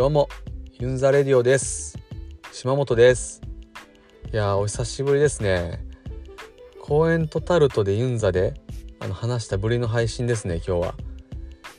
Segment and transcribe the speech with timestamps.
[0.00, 0.30] どうも
[0.78, 1.98] ユンザレディオです。
[2.52, 3.42] 島本です。
[4.32, 5.84] いやお久しぶりですね。
[6.80, 8.54] 公園とタルトでユンザで
[8.98, 10.94] あの話したぶりの配信ですね今日は。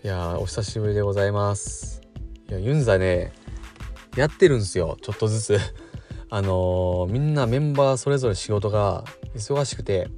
[0.03, 2.03] いやお久しぶりでございます。
[2.47, 3.33] いやユンザね
[4.15, 5.57] やってるんですよちょっとずつ。
[6.29, 9.03] あのー、みんなメンバーそれぞれ仕事が
[9.33, 10.09] 忙しくて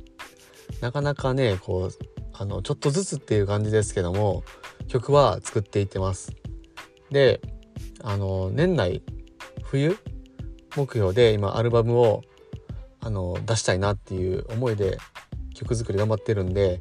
[0.82, 1.92] なかなかねこう
[2.34, 4.44] あのちょっとずつっていう感じですけども
[4.90, 6.34] 曲は作っていってます。
[7.10, 7.40] で
[8.04, 9.02] あの年内
[9.64, 9.98] 冬
[10.76, 12.22] 目標で今アルバムを
[13.00, 14.98] あの出したいなっていう思いで
[15.56, 16.80] 曲作り頑張ってるんで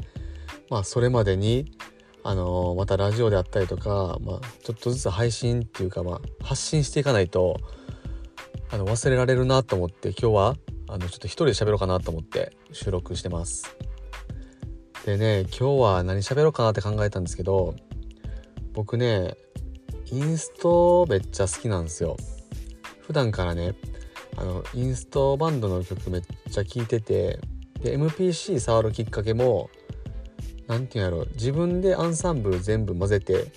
[0.68, 1.72] まあそれまでに
[2.24, 7.59] あのまたラジオであったりとか、まあ、ちょっとずつ配信っていうか、まあ、発信していかないと
[8.70, 10.56] あの忘れられるなと思って今日は
[10.88, 13.76] あのちょっと一人で喋ろうかなと思って収録してます。
[15.04, 17.74] でね今日は何喋ろうかなって考えたんですけど
[18.73, 19.34] 僕ね
[20.11, 22.16] インストめっちゃ好きなんですよ
[23.01, 23.74] 普段からね
[24.37, 27.38] あのインストバンドの曲めっちゃ聴いてて
[27.82, 29.71] で MPC 触るきっかけも
[30.68, 33.52] 何て言うんやろ自分でアンサンブル全部混ぜて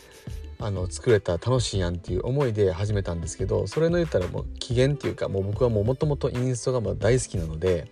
[0.59, 7.87] あの作れたら楽しいやんっていう思いで始めたんですけどそれの言ったらもう起源っていうかもう僕はもともとインストが大好きなので、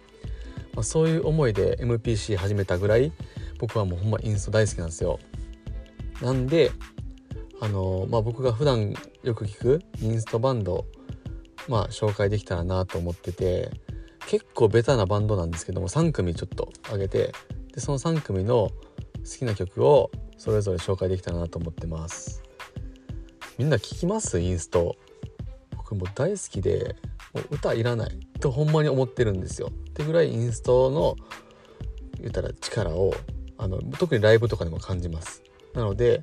[0.73, 3.11] まあ、そういう思いで MPC 始めたぐらい
[3.59, 5.19] 僕はもうほんまインスト大好きなんですよ。
[6.21, 6.71] なんで
[7.63, 10.85] あのまあ、僕が普段よく聞くインストバンド、
[11.69, 13.71] まあ、紹介できたらなと思ってて
[14.27, 17.31] 結構ベタなバンドなんですけども3組ちょっと上げて
[17.73, 18.73] でその3組の好
[19.39, 22.43] きな曲をそれぞれ紹介できたらなと思ってます。
[23.57, 24.41] みんな聞きます？
[24.41, 24.97] インスト。
[25.77, 26.97] 僕も大好きで
[27.33, 28.19] もう歌いらない。
[28.41, 29.69] とほんまに思ってるんですよ。
[29.69, 31.15] ってぐらいインストの
[32.19, 33.13] 言ったら力を
[33.57, 35.41] あの特にライブとかでも感じます。
[35.73, 36.21] なので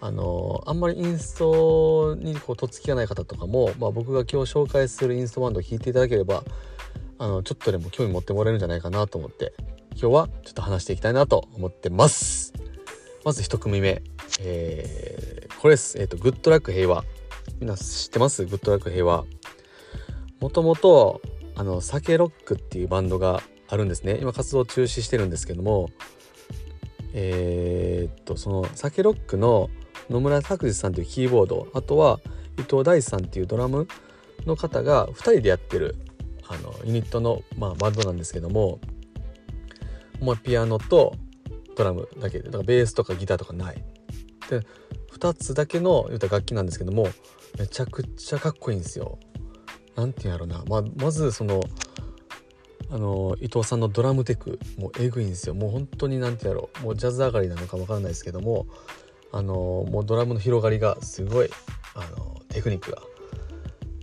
[0.00, 6.44] あのあんまりインストにこうとっつきがない方とかも、まあ、僕が今日紹介するインストバンドを聴いていただければ
[7.18, 9.52] あのちょっとでも興味持ってもらえるんじゃないかなと思って
[10.00, 12.52] 今日はちょっと話していきたいなと思ってます。
[13.24, 14.00] まず1組目、
[14.40, 17.04] えー、これです、えーと、グッドラック平和。
[17.58, 18.44] みんな知ってます？
[18.44, 19.24] グッドラック平和。
[20.38, 21.20] もともと
[21.56, 24.18] あのサケロックっていうバンドがあるんですね。
[24.22, 25.90] 今活動中止してるんですけども
[27.12, 29.68] えー、っとそのサケロックの
[30.10, 32.20] 野村拓司さんというキーボードあとは
[32.58, 33.86] 伊藤大さんっていうドラム
[34.46, 35.96] の方が2人でやってる
[36.48, 38.80] あのユニットの、まあ、バンドなんですけども、
[40.20, 41.14] まあ、ピアノと
[41.76, 43.84] ドラムだけでだからベースとかギターとかない。
[44.48, 44.62] で
[45.12, 47.08] 2つだけの言うた楽器なんですけども
[47.58, 49.18] めちゃくちゃかっこいいんですよ。
[49.94, 51.60] なんて言うんやろうな、まあ、まずその
[52.90, 58.66] あの伊藤さんのドラムテクもうえぐいんですよもう本当に何てやろうもうジャズ上がりなのか分からないですけども
[59.32, 59.54] あの
[59.90, 61.50] もうドラムの広がりがすごい
[61.94, 63.02] あのテクニックが。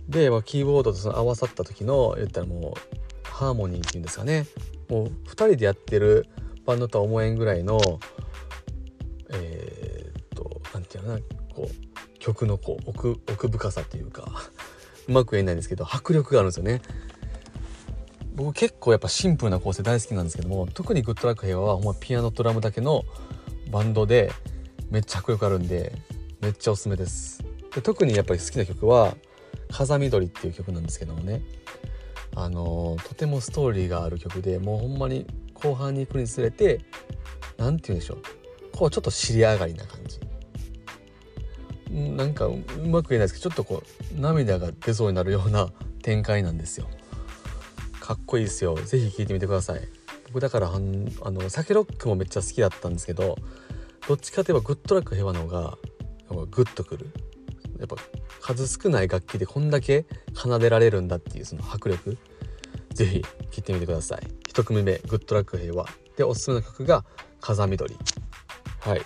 [0.08, 4.46] で、まあ、キーボードとその合わさった時の言ったらもうハーモニーっていうんですかね
[4.88, 6.26] もう2人でやってる
[6.64, 7.78] バンドとは思えんぐらいの
[9.30, 14.30] えー、っと何て言うのかなこう曲のこう奥奥深さっていうか
[15.08, 16.82] うまく言えないんですけど迫力があるんですよね。
[18.34, 23.04] 僕結構やっぱシンプルな構成大好きなんですけども特にグッドラック平和はほんまピアノドラムだけの
[23.70, 24.30] バンドで
[24.90, 25.92] めっちゃ迫力あるんで
[26.40, 27.44] めっちゃおすすめです。
[27.74, 29.16] で特にやっぱり好きな曲は
[29.70, 31.42] 「風緑」っていう曲なんですけどもね。
[32.34, 36.82] あのー、とてもストーリーがある曲でもうほんまに後半に行くにつれて
[37.56, 38.18] 何て言うんでしょう。
[38.72, 40.20] こうちょっと尻上がりな感じ。
[41.90, 43.82] なんかうまく言えないですけどちょっとこ
[44.14, 45.70] う涙が出そうになるような
[46.02, 46.88] 展開なんですよ。
[48.00, 48.76] かっこいいですよ。
[48.76, 49.80] 是非聴いてみてください。
[50.28, 53.38] 僕だからあのサケロックもめっちゃ好きだったんですけど
[54.08, 55.78] どっちかといえばグッドラック平和の方が
[56.50, 57.10] グッとくる。
[57.78, 57.96] やっぱ
[58.40, 62.16] 数少ない楽器でこんだけ奏でられるんだっていうその迫力。
[62.94, 63.28] 是非聴
[63.58, 64.20] いてみてください。
[64.48, 65.86] 1組目グッドラック平和。
[66.16, 67.04] でおすすめの曲が
[67.40, 67.96] 風緑
[68.80, 69.02] はい。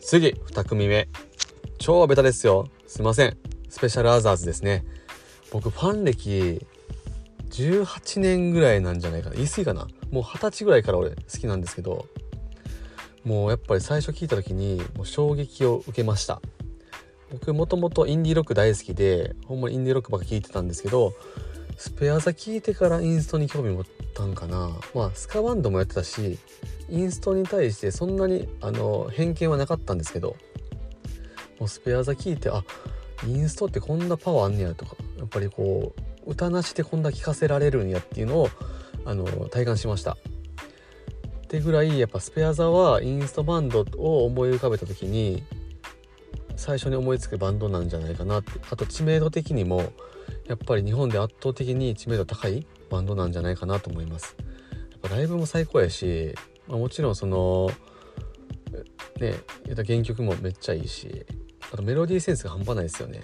[0.00, 1.08] 次2組目。
[1.78, 2.68] 超ベタですよ。
[2.86, 3.36] すいません。
[3.68, 4.84] スペシャルアザーズですね。
[5.52, 6.66] 僕ファン歴
[7.50, 9.36] 18年ぐらいなんじゃないかな。
[9.36, 9.86] 言い過ぎかな。
[10.10, 12.06] もう二十歳ぐらいから俺好きなんですけど。
[13.28, 16.40] もうやっぱり最初聞いた時にもう衝撃を受けました
[17.30, 21.12] 僕もともとインディーロック大好きでほんまにインディーロックばっか聴いてたんですけど
[21.76, 23.84] スペア座聴いてからインストに興味持っ
[24.14, 26.38] たんかなまあスカバンドもやってたし
[26.88, 30.34] インストに対してそんなにあの偏見はなかったんですけど
[31.60, 32.64] もうスペア座聴いてあ
[33.26, 35.92] インストってこんなパワーあんねやとかやっぱりこ
[36.24, 38.48] う歌なしでこんな聴かせられるんやっていうのを
[39.04, 40.16] あの体感しました。
[41.48, 45.42] ってぐらいやっぱスペア座はインストバンドを思い浮かべた時に
[46.56, 48.52] 最初に思いつくバンドなんじゃないかなって。
[48.70, 49.90] あと知名度的にも
[50.46, 54.36] やっぱり日本で圧倒的に知名度高いバンドなんじゃないかなと思います。
[54.70, 56.34] やっぱライブも最高やし、
[56.66, 57.70] まあ、もちろんその
[59.18, 59.34] ね
[59.64, 61.24] 言った原曲もめっちゃいいし
[61.72, 63.22] あとメロディーセンスが半端ないですよね。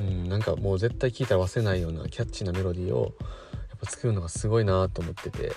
[0.00, 3.14] うんなんかもう絶対聴いたら忘れないようなキャッチーなメロディーを
[3.70, 5.52] やっぱ作るのがすごいなと思ってて。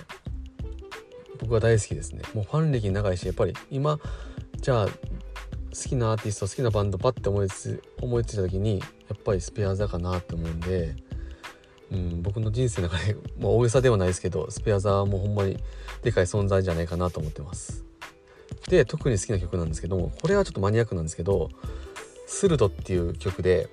[1.39, 2.21] 僕は大好きですね。
[2.33, 3.99] もうファン歴長いしやっぱり今
[4.61, 4.91] じゃあ好
[5.89, 10.95] きなアーティスト好きなバンドパッて思いつ思いついた時にやっぱりスペア座かなって思うんで、
[11.91, 15.57] うん、僕の人生の中で、まあ、大げさではないですけどスペア座はもうほんまに
[16.01, 17.85] でかい存在じゃないかなと思ってます。
[18.69, 21.49] で特に好きな曲なんですけどもこれはちょっとマニアックなんですけど
[22.27, 23.69] 「スルド」っていう曲で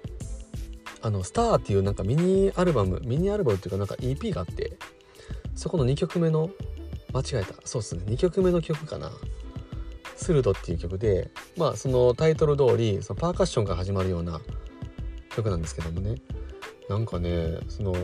[1.01, 4.77] あの「スター」っていうなんかミニアルバムミニアルバムっていうかなんか EP があって
[5.55, 6.51] そこの2曲目の
[7.15, 7.55] 間違えた。
[7.65, 8.03] そうっすね。
[8.07, 9.11] 2曲目の曲かな
[10.17, 14.41] 「スルド」っていう曲でまあそのタイトル通りそりパーカッションから始まるような
[15.35, 16.17] 曲なんですけどもね。
[16.89, 17.95] なんかねその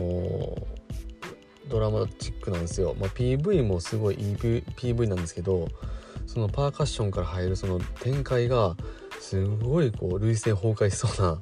[1.67, 5.67] ドラマチックなんですよ、まあ、PV もすごいいい PV なんですけど
[6.25, 8.75] そのパーカッションから入るその展開が
[9.19, 11.39] すごいこう涙腺崩壊しそうな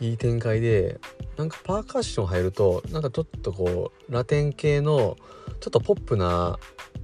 [0.00, 1.00] いい展開で
[1.36, 5.16] なんかパーカッション入るとなんかちょっとこうラテン系の
[5.60, 6.58] ちょっとポップな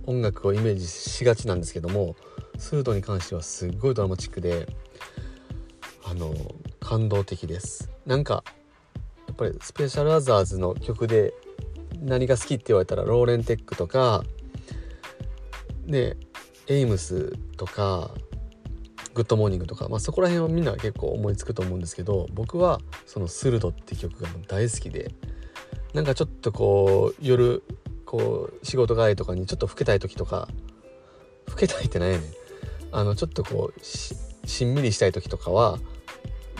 [0.06, 2.16] 音楽をイメージしがちなんですけども
[2.58, 4.68] スードに関してはすっごいドラマチックで
[6.04, 6.34] あの
[6.80, 7.90] 感動的です。
[8.06, 8.44] なんか
[9.26, 11.32] やっぱりスペシャルアザーズの曲で
[12.00, 14.22] 何が好きって言われたらローレンテックとか
[15.86, 16.16] ね
[16.68, 18.10] エイムスとか
[19.14, 25.14] グッドモーニングとか、まあ、そこら辺はみんな結構思いつくと思うんですけど僕はその「スルド」って曲が大好きで
[25.94, 27.62] なんかちょっとこう夜
[28.14, 30.46] こう仕事帰りとかにちょっと老けたい時とか
[31.48, 32.30] 老けたいって何やねん。
[32.92, 35.80] あのちょっとこうしんみりしたい時とかは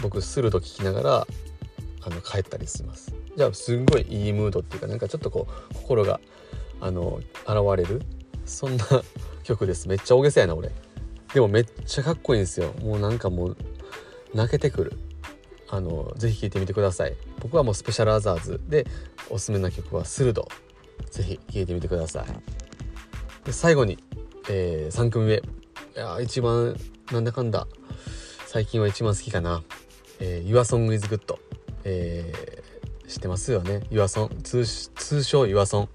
[0.03, 1.27] 僕スルド聴きながら
[2.01, 3.15] あの帰ったりします。
[3.37, 6.19] じゃあすんごいいいムードっていうかなんかちょっとこう心が
[6.81, 8.03] あの現れる
[8.45, 8.85] そんな
[9.45, 9.87] 曲です。
[9.87, 10.73] めっちゃ大げさやな俺。
[11.35, 12.73] でもめっちゃかっこいいんですよ。
[12.83, 13.57] もうなんかもう
[14.35, 14.99] 泣けてくる。
[15.71, 17.15] あのぜひ聴いてみてください。
[17.39, 18.89] 僕はもうスペシャルアザーズで
[19.31, 20.49] おすすめな曲は「スルド」
[21.11, 23.47] ぜひ聴いてみてください。
[23.47, 23.99] で最後に、
[24.49, 25.35] えー、3組目。
[25.35, 25.41] い
[25.97, 26.77] や一番
[27.13, 27.67] なんだかんだ。
[28.47, 29.65] 最近は一番好きかな
[30.21, 31.37] 「えー、YourSong is Good」
[31.85, 35.89] えー、知ってますよね？YourSong 通称 YourSong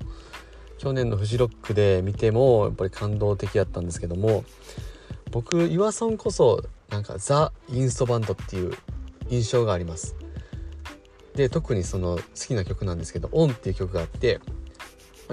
[0.77, 4.45] 去年のフジロックで見てもやっぱり感動的やったんですけども
[5.31, 8.73] 僕ユアソンこそなんかザ・インストバンドっていう
[9.29, 10.15] 印象があります。
[11.35, 14.39] で特にその好きな曲なんですけど「オン」っていう曲があって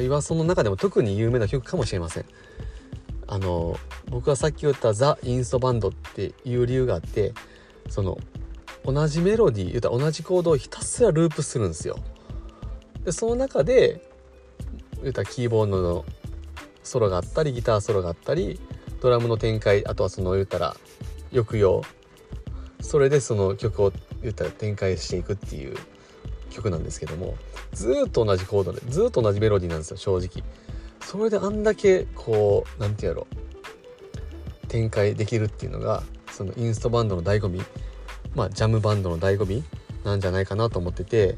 [0.02, 2.24] ユアソンの中でも特に有名な曲かもしれません。
[3.28, 3.76] あの
[4.08, 7.34] 僕はさっき言ったザ・インストバンドっていう理由があって
[7.88, 8.18] その
[8.84, 11.98] 同じメロディー言ったら同じコードをひたすらループするんですよ。
[13.04, 14.08] でその中で
[15.02, 16.04] 言ったらキーボードの
[16.82, 18.60] ソロがあったりギターソロがあったり
[19.00, 20.76] ドラムの展開あとはその言ったら
[21.32, 21.82] 抑揚。
[22.80, 25.76] それでその曲を言ったら展開していくっていう。
[26.56, 27.36] 曲なんですけども
[27.72, 30.42] ずっと同じコードでずっと同じメロディーなんですよ正直。
[31.02, 33.26] それであんだけこう何て言うやろ。
[34.68, 37.60] 展開できるっていうのがそのインストバンドの醍醐味
[38.34, 39.62] まあジャムバンドの醍醐味
[40.04, 41.36] なんじゃないかなと思ってて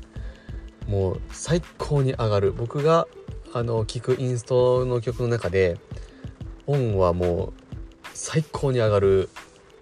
[0.87, 2.53] もう最高に上がる。
[2.53, 3.09] 僕が
[3.53, 5.79] あの聴くインストの曲の中で
[6.67, 7.53] オンはもう
[8.15, 9.29] 最高に上がる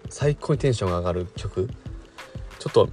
[0.09, 1.69] 最高にテンションが上がる曲。
[2.59, 2.89] ちょっと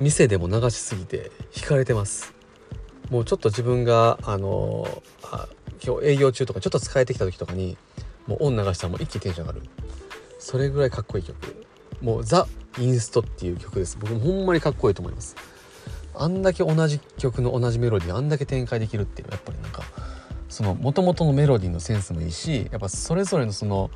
[0.00, 2.34] 店でも流しすぎて惹かれてます。
[3.10, 4.86] もうちょっと自分があの
[5.22, 5.48] あ
[5.84, 7.76] 今日営業中とかちょっと疲れてきた時とかに
[8.26, 9.66] もうオン流したらもう一気にテンション上がる。
[10.38, 11.66] それぐらいかっこいい曲。
[12.00, 12.46] もうザ・
[12.78, 13.96] インストっていう曲です。
[13.98, 15.36] 僕もほんまにかっこいいと思います。
[16.14, 19.82] あんだけ同じ曲の同じメロディーあんだけ展開できるっていうのはやっぱりなんか
[20.48, 23.90] その元々のメロディーのセンスもいいしやっぱそれぞれのその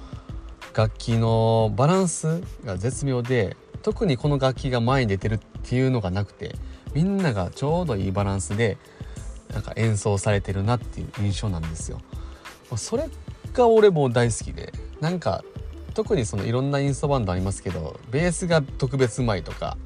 [0.75, 6.55] 楽器のバランスが絶妙で特にこの楽器が前に出てるっていうのがなくて
[6.95, 8.77] みんながちょうどいいバランスで
[9.53, 12.01] なんか演奏されてるなっていう印象なんですよ。
[12.77, 13.09] それ
[13.53, 15.43] が俺も大好きでなんか
[15.95, 19.77] 特にそのいろんなインストバンドありますけどベースが特別うまいとか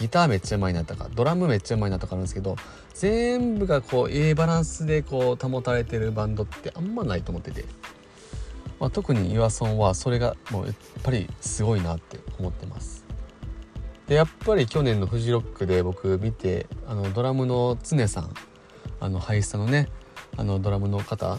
[0.00, 2.56] ギターめっちゃうまいなとかドラムめっちゃうまいなとかあるんですけど
[2.94, 7.64] 全部がこうええバランスでこう保たれてるバンドってあんまないと思ってて、
[8.80, 13.04] まあ、特に岩ソンはそれがもうやっぱりすごいなって思ってます
[14.12, 18.34] でやっぱり去年のフジロックで僕見てあのドラムの常さん
[19.00, 19.88] あのハイスタのね
[20.36, 21.38] あのドラムの方やっ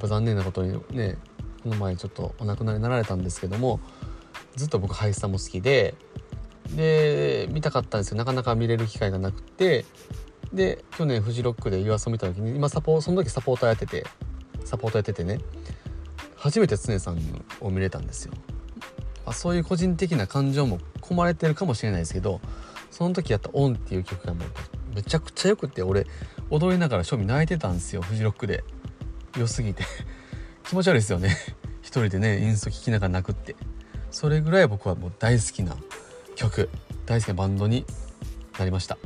[0.00, 1.18] ぱ残念なことにね
[1.64, 3.80] この前ちょっとお亡くなりになられたんですけども
[4.54, 5.96] ずっと僕ハイスタも好きで
[6.76, 8.18] で見たかったんですよ。
[8.18, 9.84] なかなか見れる機会がなくて
[10.52, 14.06] で去年フジロックで u ア s 見た時に今サポその時サポーターやってて
[14.64, 15.40] サポートやっててね
[16.36, 17.18] 初めて常さん
[17.60, 18.34] を見れたんですよ、
[19.26, 22.40] あ、そういう個人的な感情も込まれてるかもしれないですけど
[22.90, 26.06] その時やった「オン」っていう曲がもうめちゃくちゃよくて俺
[26.50, 28.62] 踊りながら庶民泣いてたんですよフジロックで。
[29.38, 29.84] 良すぎて。
[30.68, 31.36] 気持ち悪いですよね。
[31.80, 33.56] 一人でねインスト聴きながら泣くって。
[34.10, 35.74] それぐらい僕はもう大好きな
[36.36, 36.68] 曲。
[37.06, 37.86] 大好きなバンドに
[38.58, 38.98] なりました。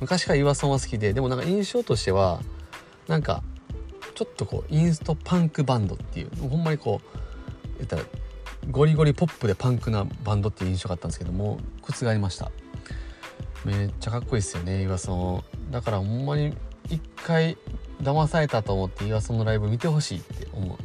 [0.00, 2.42] 昔から岩ソンは好きででもなんか印象としては
[3.08, 3.42] なんか
[4.14, 8.02] ちょっとこうインストパンクバンドっていうほんまにこう言ったら
[8.70, 12.50] ゴリゴリポップでパンクなバンドっていう印象があったんですけども覆りました。
[13.64, 15.70] めっちゃかっこいいですよね岩ソン。
[15.70, 16.56] だからほんまに
[16.88, 17.56] 一回
[18.02, 20.76] 騙されたと思って岩ソンのライブ見てほしいって思う。
[20.76, 20.80] っ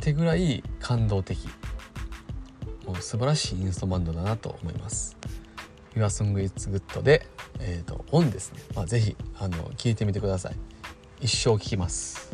[0.00, 1.48] てぐらい感動的。
[2.86, 5.16] もう素晴らしいインストバンドだなと思います。
[5.94, 7.26] Your Song It's Good で、
[7.60, 10.56] えーと、オンですね、まあ、ぜひあの聞いてみてください。
[11.20, 12.32] 一生聞きます。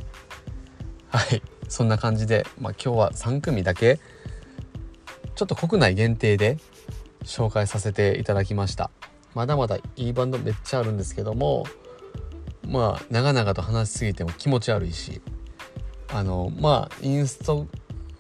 [1.08, 1.42] はい。
[1.70, 4.00] そんな感じで、まあ、今日は3組だけ
[5.36, 6.58] ちょっと国内限定で
[7.24, 8.90] 紹介させていただきました
[9.34, 11.64] まだまだいいバンドめっちゃあるんですけども
[12.66, 15.22] まあ長々と話しすぎても気持ち悪いし
[16.12, 17.68] あのまあインスト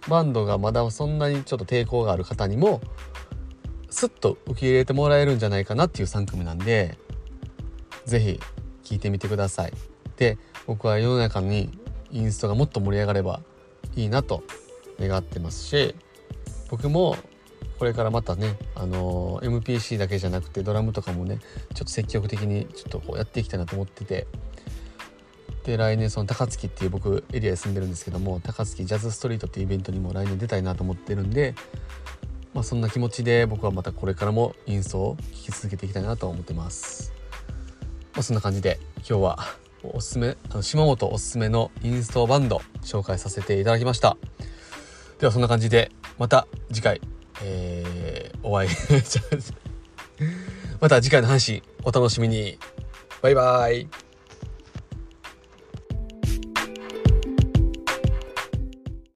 [0.08, 2.80] バンドがまだそんなにちょっと抵抗がある方にも
[3.90, 6.96] スッと受け入れてもらえるんじゃないかなっていう3組なんで
[8.06, 8.40] 是非
[8.84, 9.72] 聴いてみてください。
[10.16, 11.79] で僕は世の中に
[12.12, 13.40] インストがもっと盛り上がれば
[13.96, 14.42] いいなと
[14.98, 15.94] 願ってますし
[16.70, 17.16] 僕も
[17.78, 21.38] これからまたね、あの、MPC だけじゃなくてドラムとかもね
[21.74, 24.26] ちょっと積極的にちょっとこうやっていきたいなと思ってて
[25.64, 31.54] で来年その高槻っていう僕エリアに住んでるんですけども高槻ジャズストリートっていうイベントにも来年出たいなと思ってるんで、
[32.52, 37.14] まあ、そんな気持ちで僕はまたこれからもインストを聴き続けていきたいなと思ってます、
[38.12, 39.38] まあ、そんな感じで今日は
[39.82, 44.16] おすすめあの島本おすすめのインストバンド紹介させていただきました。
[45.18, 47.00] ではそんな感じでまた次回、
[47.42, 48.70] えー、お会い。
[50.80, 52.58] また次回の話お楽しみに。
[53.22, 54.09] バイバイ。